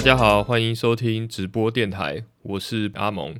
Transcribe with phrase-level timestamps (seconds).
[0.00, 3.36] 大家好，欢迎收听直播电台，我是阿蒙。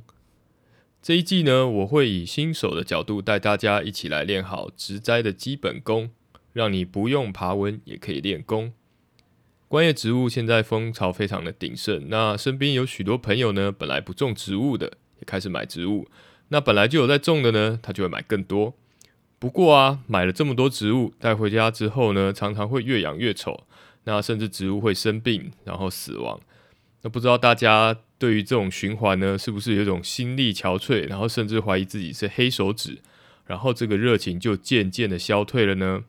[1.01, 6.11] 这一季呢，我会以新手的角度带大家一起来练好植栽的基本功，
[6.53, 8.73] 让你不用爬文也可以练功。
[9.67, 14.85] 观叶植物现在风潮非常的鼎盛，那身边有许多朋友呢，本来不种植物的，
[15.17, 16.07] 也开始买植物。
[16.49, 18.75] 那本来就有在种的呢，他就会买更多。
[19.39, 23.63] 不过啊，买了这么多植物带回家之后呢，常常会越养越丑，
[24.03, 26.39] 那甚至植物会生病，然后死亡。
[27.03, 32.99] 那不知道大家对于这种循环呢，是不是有一种心力憔悴，然后甚至怀疑自己是黑手指，
[33.45, 36.03] 然后这个热情就渐渐的消退了呢？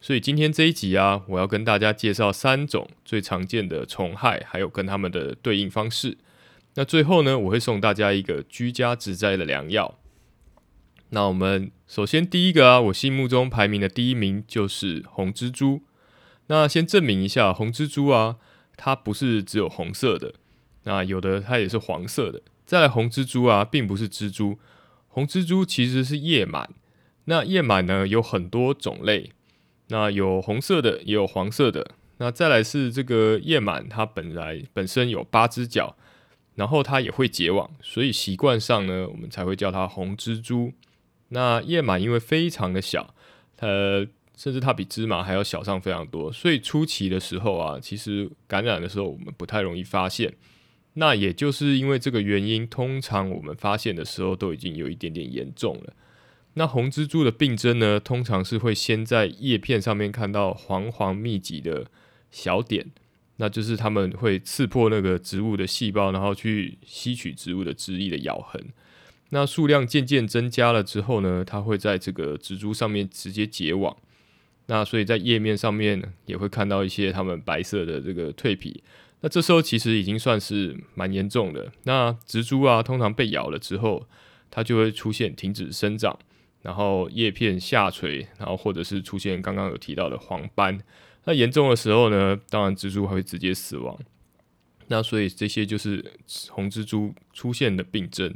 [0.00, 6.18] 所以今天这一集啊，我要跟大家介绍三种最常见的虫害，还有跟它们的对应方式。
[6.74, 9.98] 那最后呢，我会送大家一个居家植栽的良药。
[11.10, 15.82] 那我们首先第一个啊，我心目中排名的第一名就是红蜘蛛。
[16.48, 18.36] 那先证明一下，红蜘蛛啊，
[18.76, 20.34] 它不是只有红色的，
[20.84, 22.42] 那有的它也是黄色的。
[22.66, 24.58] 再来，红蜘蛛啊，并不是蜘蛛，
[25.08, 26.66] 红蜘蛛其实是叶螨。
[27.24, 29.32] 那叶螨呢，有很多种类。
[29.88, 31.92] 那有红色的，也有黄色的。
[32.18, 35.96] 那再来是这个叶螨，它本来本身有八只脚，
[36.56, 40.72] 然后它也会结网，所以习惯上呢，我们才会叫它红蜘蛛。
[41.28, 43.14] 那叶螨因为非常的小，
[43.60, 44.06] 呃，
[44.38, 50.32] 甚至它比芝麻还要小上非常多，所以初期的时候啊，其实感染的时候我们不太容易发现。
[50.94, 55.92] 那也就是因为这个原因，通常我们发现的时候都已经有一点点严重了。
[56.54, 61.86] 那红蜘蛛的病症呢，通常是会先在叶片上面看到黄黄密集的
[62.30, 62.92] 小点，
[63.38, 68.64] 那就是它们会刺破那个植物的细胞，然后去吸取植物的汁液的咬痕。
[69.30, 73.96] 那数量渐渐增加了之后呢，它会在这个植株上面直接结网。
[74.68, 78.82] 那所以在叶面上面也会看到一些它们白色的这个蜕皮。
[79.20, 81.72] 那这时候其实已经算是蛮严重的。
[81.82, 84.06] 那植株啊，通常被咬了之后，
[84.50, 86.18] 它就会出现停止生长。
[86.62, 90.78] 然后叶片下垂，然后或者是出现刚刚有提到的黄斑，
[91.24, 93.96] 那严重的时候呢，当然蜘蛛还会直接死亡。
[94.88, 96.04] 那所以这些就是
[96.50, 98.34] 红蜘蛛出现的病症。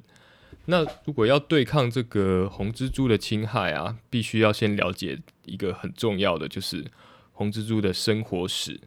[0.66, 6.86] 那如果要对抗这个红蜘蛛的侵害啊，必须要先了解一个很重要的，就是
[7.32, 8.80] 红蜘蛛的生活史。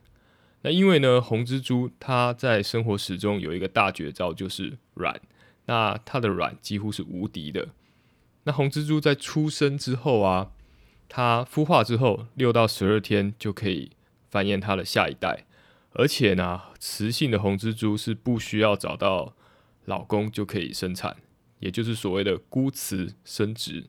[0.62, 5.20] 那因为呢，红蜘蛛它在生活史中有一个大绝招，就是卵。
[5.66, 7.70] 那它的卵几乎是无敌的。
[8.46, 10.52] 那红蜘蛛在出生之后啊，
[11.10, 13.92] 它孵化之后六到十二天就可以
[14.30, 15.46] 繁衍它的下一代，
[15.92, 19.34] 而且呢，雌性的红蜘蛛是不需要找到
[19.86, 21.18] 老公就可以生产，
[21.60, 23.86] 也就是所谓的孤雌生殖。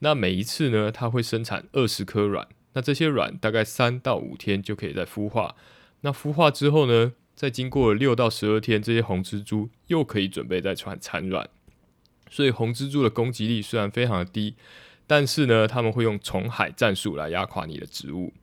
[0.00, 5.56] 那每一次呢，它会生产二十颗卵，那这些卵大概三到五天就可以再孵化。
[6.02, 11.48] 那孵化之后呢，再经过六到十二天，这些红蜘蛛又可以准备再产产卵。
[12.30, 14.54] 所以红蜘蛛的攻击力虽然非常的低，
[15.06, 18.34] 但是呢，他们会用虫海战术来压垮你的植物。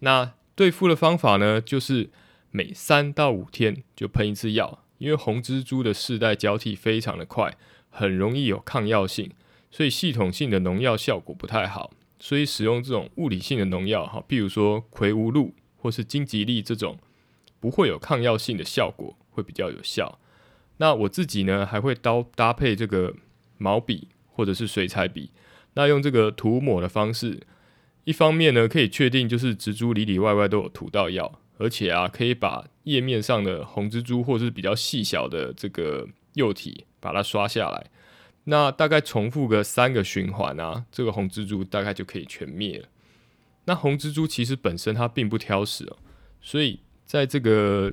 [0.00, 2.10] 那对付的方法呢，就是
[2.50, 7.56] 每三到五天就喷一次药，因为红蜘蛛的世代交替非常的快，
[7.92, 9.30] 很容易有抗药性，
[9.70, 11.92] 所以系统性的农药效果不太好。
[12.18, 16.96] 所以使用这种物理性的农药，哈，譬如说葵无露或是荆棘粒这种，
[17.58, 20.20] 不会有抗药性的效果，会比较有效。
[20.78, 23.14] 那我自己呢，还会刀搭配这个
[23.58, 25.30] 毛笔或者是水彩笔，
[25.74, 27.40] 那用这个涂抹的方式，
[28.04, 37.90] 一方面呢可以确定就是植株里里外外都有涂到药，而且啊可以把叶面上的红蜘蛛或者是比较细小的这个幼体把它刷下来，
[38.44, 42.88] 那大概重复个三个循环啊，这个红蜘蛛大概就可以全灭了。
[43.64, 45.96] 那红蜘蛛其实本身它并不挑食哦，
[46.40, 47.92] 所以在这个。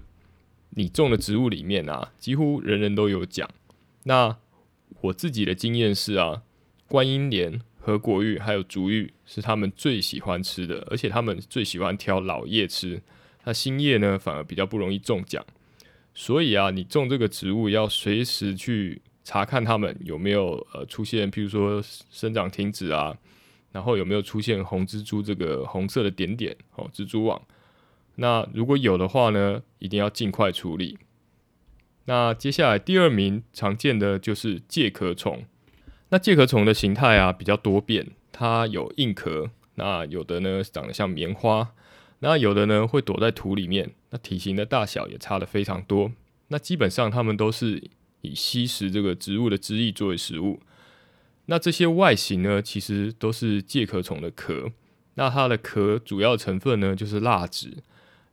[0.73, 3.49] 你种的植物里面啊，几乎人人都有讲。
[4.03, 4.37] 那
[5.01, 6.43] 我自己的经验是啊，
[6.87, 13.01] 观音莲、和果玉还有竹芋是他们最喜欢吃的，而且他们最喜欢挑老叶吃。
[13.45, 15.43] 那新叶呢，反而比较不容易中奖。
[16.13, 23.17] 所以啊，你种这个植物要随时去查看它们有没有呃出现，譬如说生长停止啊，
[23.71, 27.41] 然后有没有出现红蜘蛛这个红色的点点哦，蜘蛛网。
[28.15, 30.97] 那如果有的话呢，一定要尽快处理。
[32.05, 35.45] 那接下来第二名常见的就是介壳虫。
[36.09, 41.71] 那介壳虫的形态啊比较多变，它有硬壳，那有的呢长得像棉花，
[42.19, 46.11] 那有的呢会躲在土里面，那体型的大小也差得非常多。
[46.47, 47.89] 那基本上它们都是
[48.21, 50.59] 以吸食这个植物的汁液作为食物。
[51.45, 54.71] 那这些外形呢，其实都是介壳虫的壳。
[55.15, 57.77] 那它的壳主要成分呢就是蜡质。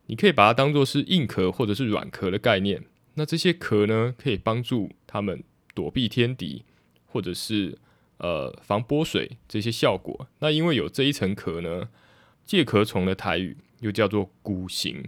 [0.06, 2.84] 你可以把它当做是硬壳或者是软壳的概念。
[3.14, 5.42] 那这些壳呢，可以帮助它们
[5.74, 6.64] 躲避天敌，
[7.06, 7.78] 或者是
[8.18, 10.28] 呃防泼水这些效果。
[10.38, 11.88] 那因为有这一层壳呢，
[12.44, 15.04] 介壳虫的台语又叫做骨形，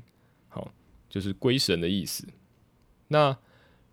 [1.08, 2.26] 就是龟神的意思。
[3.08, 3.36] 那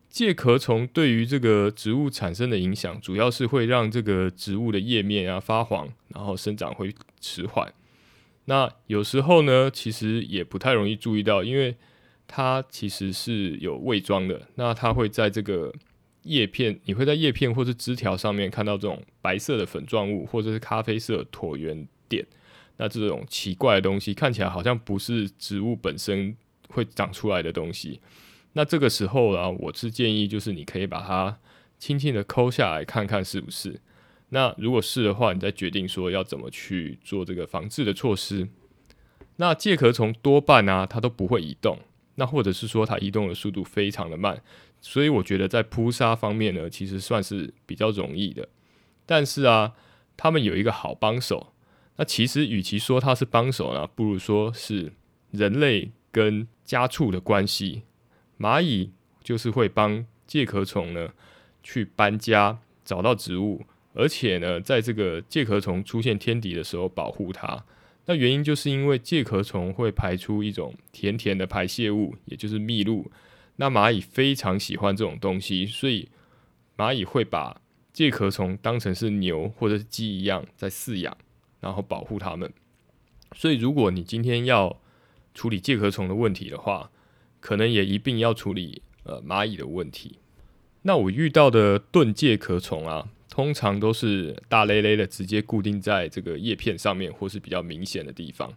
[0.10, 7.74] 介壳虫对于这个植物产生的影响，主要是会让这个植物的叶面啊发黄，然后生长会迟缓。
[8.46, 11.76] 那有时候呢，其实也不太容易注意到，因为
[12.28, 14.48] 它其实是有伪装的。
[14.56, 15.74] 那它会在这个
[16.24, 22.26] 叶片，你会在叶片或是枝条上面看到这种白色的粉状物，或者是咖啡色椭圆点。
[22.78, 26.38] 那这种奇怪的东西看起来好像不是植物本身
[26.76, 28.00] 会长出来的东西。
[28.54, 31.40] 那这个时候呢，我是建议就是你可以把它
[31.80, 33.80] 轻轻的抠下来看看是不是。
[34.30, 38.48] 那如果是的话，你再决定说要怎么去做这个防治的措施。
[39.38, 41.80] 那介壳虫多半啊，它都不会移动，
[42.16, 44.42] 那或者是说它移动的速度非常的慢，
[44.82, 48.48] 所以我觉得在扑杀方面呢，其实算是比较容易的。
[49.06, 49.74] 但是啊，
[50.16, 51.54] 他们有一个好帮手。
[51.98, 54.94] 那其实与其说它是帮手呢，不如说是
[55.32, 57.82] 人类跟家畜的关系。
[58.40, 58.92] 蚂蚁
[59.22, 61.10] 就是会帮介壳虫呢
[61.62, 67.66] 去搬家，找到植物，而且呢，在这个介壳虫出现天敌的时候保护它。
[68.06, 73.12] 那原因就是因为介壳虫会排出一种甜甜的排泄物，也就是蜜露。
[73.58, 76.08] 那蚂蚁非常喜欢这种东西，所以
[76.78, 77.60] 蚂蚁会把
[77.92, 81.18] 介壳虫当成是牛或者是鸡一样在饲养，
[81.60, 82.54] 然后保护它们。
[83.36, 84.80] 所以如果你今天要
[85.36, 86.90] 处理介壳虫的问题的话，
[87.40, 90.18] 可能也一并要处理呃蚂蚁的问题。
[90.84, 98.54] 那我遇到的盾介壳虫啊，通常都是大咧咧的，直接固定在这个叶片上面，或是比较明显的地方。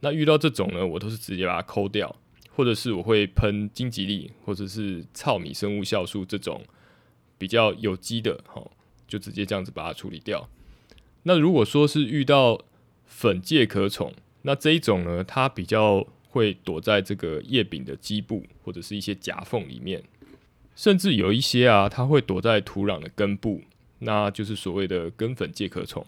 [0.00, 2.14] 那遇到这种呢，我都是直接把它抠掉，
[2.54, 6.62] 或者是我会喷荆棘利，或者是糙米生物酵素这种
[7.36, 8.62] 比较有机的，哈，
[9.08, 10.48] 就直接这样子把它处理掉。
[11.24, 12.60] 那如果说是遇到
[13.04, 16.06] 粉介壳虫，那这一种呢，它比较。
[16.30, 20.02] 会躲在这个叶柄的基部或者是一些夹缝里面，
[20.74, 23.62] 甚至有一些啊，它会躲在土壤的根部，
[23.98, 26.06] 那就是所谓的根粉介壳虫。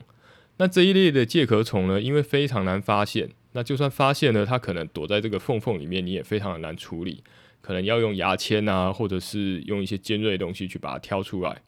[0.58, 7.24] 那这一类的介壳虫呢，因为非常难发现，那就算发现了，它可能躲在这个缝缝里面，你也非常的难处理，
[7.60, 11.62] 可能要用牙签啊，或者是用一些尖锐的东西去把它挑出来。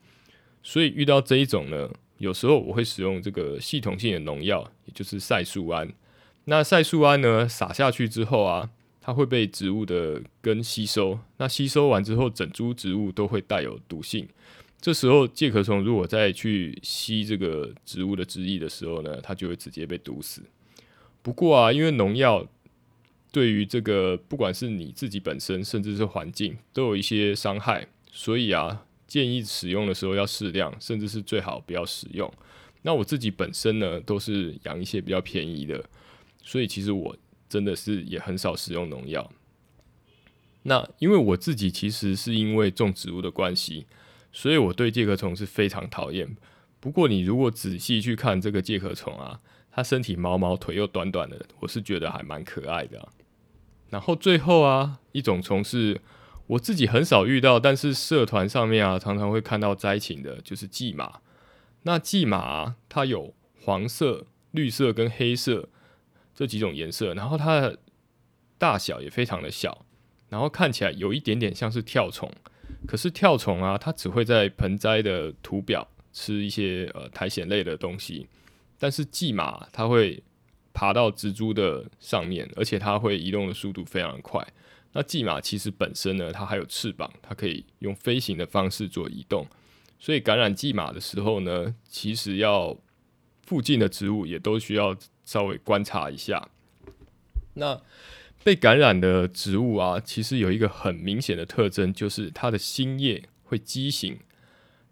[0.62, 5.92] 所以遇到这一种呢，有时候我会使用这个系统性的农药，也就是赛树胺。
[6.46, 8.70] 那赛树胺呢，撒下去之后啊，
[9.00, 11.18] 它会被植物的根吸收。
[11.38, 14.28] 那吸收完之后，整株植物都会带有毒性。
[14.80, 20.42] 这时候介壳虫如果再去吸这个植物的汁液的时候呢，它就会直接被毒死。
[21.22, 22.46] 不过啊，因为农药
[23.32, 32.30] 对于这个不管是你自己本身，甚至是环境，都有一些伤害，所以啊，建议使用的时候要适量，甚至是最好不要使用。
[32.82, 35.82] 那我自己本身呢，都是养一些比较便宜的。
[36.44, 37.16] 所以其实我
[37.48, 39.32] 真的是也很少使用农药。
[40.64, 43.86] 那因为我自己其实是因为种植物的关系，
[44.30, 46.36] 所以我对介壳虫是非常讨厌。
[46.80, 49.40] 不过你如果仔细去看这个介壳虫啊，
[49.70, 53.08] 它身体毛毛，腿又短短的，我是觉得还蛮可爱的。
[53.90, 56.00] 然后最后啊，一种虫是
[56.46, 61.20] 我自己很少遇到，但是社团上面啊常常会看到灾情的，就是蓟马。
[61.82, 65.68] 那蓟马，它有黄色、绿色跟黑色。
[66.34, 67.78] 这几种颜色，然后它的
[68.58, 69.86] 大小也非常的小，
[70.28, 72.30] 然后看起来有一点点像是跳虫。
[72.86, 78.26] 可是跳虫啊，它只会在盆栽的土表吃一些呃苔藓类的东西，
[78.78, 80.22] 但是蓟马它会
[80.72, 84.44] 爬到植株的上面，而且它会移动的速度非常快。
[84.92, 89.46] 那蓟马其实本身呢，它还有翅膀，它可以用飞行的方式做移动。
[89.98, 92.76] 所以感染蓟马的时候呢，其实要
[93.46, 94.96] 附近的植物也都需要。
[95.24, 96.48] 稍微观察一下，
[97.54, 97.80] 那
[98.42, 104.18] 被感染的植物啊，其实有一个很明显的特征，就是它的新叶会畸形，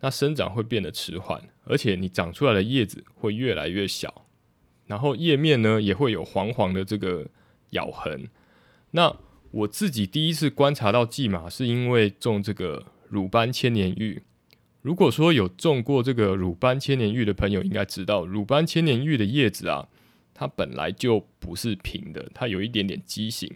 [0.01, 4.25] 那生长会变得迟缓，而且你长出来的叶子会越来越小，
[4.87, 7.27] 然后叶面呢也会有黄黄的这个
[7.71, 8.29] 咬痕。
[8.93, 9.15] 那
[9.51, 14.23] 我自己第一次观察到蓟马，是因为种这个鲁班千年玉。
[14.81, 19.89] 如果说有种过这个鲁班千年玉的朋友，应该知道鲁班千年玉的叶子啊。
[20.35, 23.51] 它本来就不是平的，它有一点点畸形。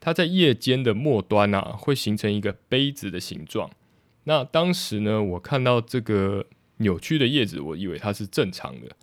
[0.00, 3.70] 它在叶尖的末端啊，会形成一个杯子的形状。
[4.24, 6.46] 那当时呢，我看到这个
[6.76, 8.94] 扭曲的叶子，我以为它是正常的，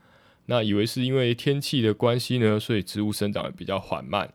[0.46, 4.34] 那以为是因为天气的关系呢，所以植物生长得比较缓慢。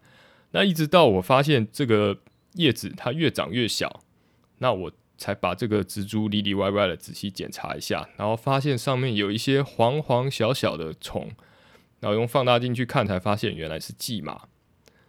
[0.50, 2.18] 那一直到我发现这个
[2.54, 4.02] 叶子它越长越小，
[4.58, 11.30] 那我才把这个植株里里外外的仔细检查一下，然后发现上面有一些黄黄小小的虫，
[12.00, 14.42] 然后用放大镜去看，才发现原来是蓟马。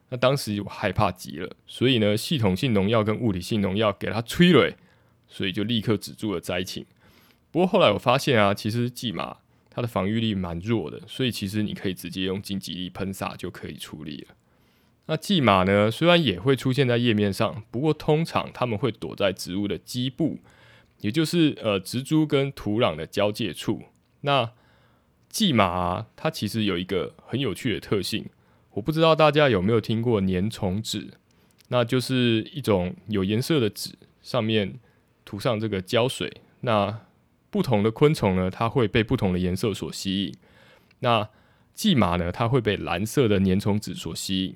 [0.10, 4.76] 那当时我害怕极了，所以呢，系统性农药跟物理性农药给它催泪，
[5.28, 6.86] 所以就立刻止住了灾情。
[7.50, 9.38] 不过后来我发现啊，其实蓟马
[9.70, 14.36] 它的防御力蛮弱的，所以其实你可以直接用金吉利喷洒就可以处理了。
[15.06, 20.40] 那蓟马呢，虽然也会出现在叶面上，不过通常它们会躲在植物的基部，
[21.00, 23.84] 也就是呃植株跟土壤的交界处。
[24.22, 24.52] 那
[25.32, 28.26] 蓟马，它其实有一个很有趣的特性。
[28.72, 31.12] 我不知道大家有没有听过粘虫纸，
[31.70, 34.80] 那就是一种有颜色的纸，上面
[35.26, 36.42] 涂上这个胶水。
[36.62, 37.00] 那
[37.50, 40.36] 不同的昆虫呢，它会被不同的颜色所吸引。
[41.00, 41.30] 那
[41.74, 44.56] 蓟马呢，它会被蓝色的粘虫纸所吸引。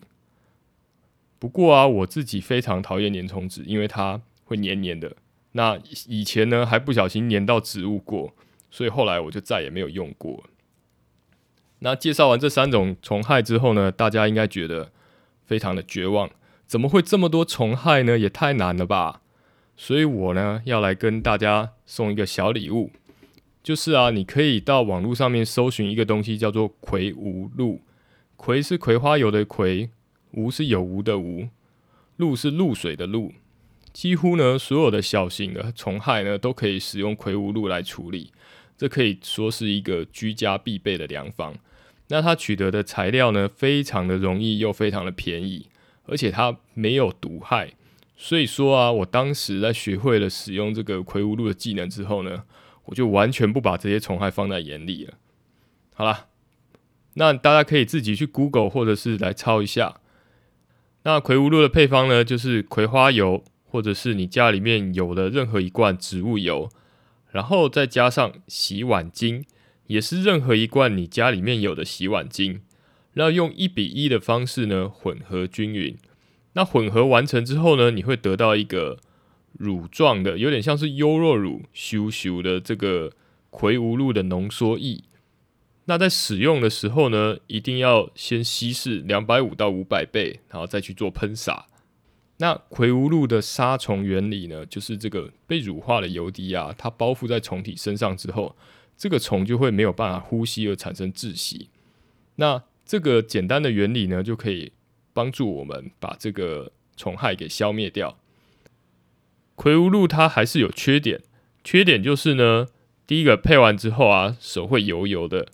[1.39, 5.15] 不过啊，我自己非常讨厌粘虫纸，因为它会黏黏的。
[5.53, 8.33] 那以前呢，还不小心粘到植物过，
[8.69, 10.43] 所以后来我就再也没有用过。
[11.85, 14.91] 那介绍完这三种虫害之后呢，大家应该觉得
[15.45, 16.31] 非常的绝望，
[16.65, 18.17] 怎么会这么多虫害呢？
[18.17, 19.21] 也太难了吧！
[19.77, 22.89] 所以我呢要来跟大家送一个小礼物，
[23.61, 27.81] 就是啊，你可以到网络上面搜寻一个东西，叫做葵无露。
[28.35, 29.91] 葵是葵花油的葵，
[30.31, 31.49] 无是有无的无，
[32.17, 33.31] 露是露水的露。
[33.93, 38.31] 几乎呢所有的小型的虫害呢，都可以使用葵无露来处理。
[38.75, 41.53] 这可以说是一个居家必备的良方。
[42.09, 45.69] 那它取得的材料呢，非常的容易又非常的便宜，
[46.05, 47.73] 而且它没有毒害。
[48.15, 52.43] 所以说啊，我当时在学会了使用这个葵无露的技能之后呢，
[52.85, 55.15] 我就完全不把这些虫害放在眼里了。
[55.93, 56.27] 好啦，
[57.15, 59.99] 那大家可以自己去 Google 或者是来抄一下。
[61.03, 66.69] 那葵无露的配方呢，就是葵花油，或者是你家里面有的任何一罐植物油。
[67.31, 69.43] 然后再加上洗碗精，
[69.87, 72.61] 也是任何一罐你家里面有的洗碗精，
[73.13, 75.95] 然后用一比一的方式呢混合均匀。
[76.53, 78.99] 那混合完成之后呢，你会得到一个
[79.53, 83.11] 乳状的，有点像是优酪乳咻咻的这个
[83.49, 85.03] 葵无露的浓缩液。
[85.87, 91.67] 那在使用的时候呢，一定要先稀释两百五到五百倍，然后再去做喷洒。
[92.37, 98.55] 那葵无露的杀虫原理呢，就是这个被乳化的油滴啊，它包覆在虫体身上之后，
[98.97, 101.69] 这个虫就会没有办法呼吸而产生窒息。
[102.35, 104.71] 那这个简单的原理呢，就可以
[105.13, 108.17] 帮助我们把这个虫害给消灭掉。
[109.55, 111.21] 葵无露它还是有缺点，
[111.63, 112.67] 缺点就是呢，
[113.07, 115.47] 第一个配完之后啊，手会油油的，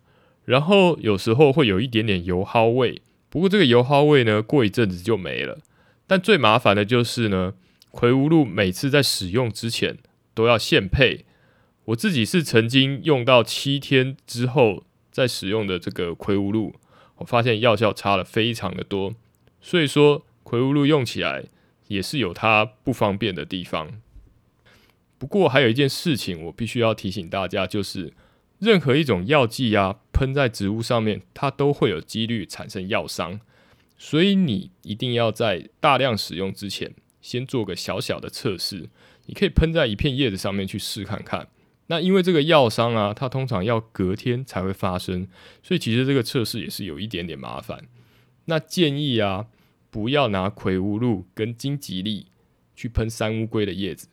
[0.46, 3.02] 然后有时候会有一点点油耗味。
[3.30, 5.60] 不过这个油耗味呢，过一阵子就没了。
[6.08, 7.54] 但最麻烦的就是呢，
[7.92, 9.98] 葵无露每次在使用之前
[10.34, 11.26] 都要现配。
[11.86, 16.76] 我自己是曾经用到七天之后再使用的这个葵无露，
[17.18, 19.14] 我发现药效差了非常的多。
[19.60, 21.46] 所以说，葵无露用起来
[21.88, 24.00] 也是有它不方便的地方。
[25.18, 28.14] 不过还有一件事情我必须要提醒大家，就是
[28.60, 33.40] 任何一种药剂啊，喷在植物上面，它都会有几率产生药伤。
[33.98, 38.90] 所以你一定要在大量使用之前，先做个小小的测试。
[39.28, 41.48] 你可以喷在一片叶子上面去试看看。
[41.92, 45.28] 那因为这个药伤啊，它通常要隔天才会发生，
[45.62, 47.84] 所以其实这个测试也是有一点点麻烦。
[48.46, 49.48] 那建议啊，
[49.90, 52.28] 不要拿葵无露跟金吉利
[52.74, 54.08] 去喷山乌龟的叶子。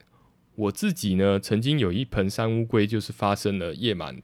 [0.55, 4.21] 我自己呢，曾经有一盆山乌龟就是发生了叶螨，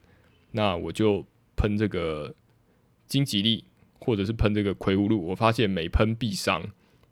[0.52, 2.36] 那我就喷这个
[3.08, 3.64] 金吉利。
[3.98, 6.62] 或者是喷这个葵无露，我发现每喷必伤。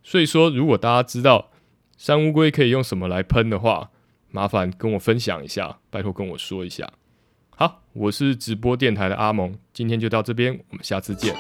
[0.03, 1.49] 所以说，如果大家知道
[1.97, 3.89] 山乌龟可以用什么来喷的话，
[4.33, 6.91] 麻烦跟我分享一下，拜托跟我说一下。
[7.51, 11.35] 好，我是直播电台的阿蒙，今天就到这边，我们下次见。